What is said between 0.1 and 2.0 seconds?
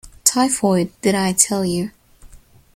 Typhoid-- did I tell you.